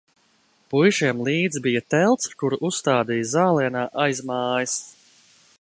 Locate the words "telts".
1.95-2.33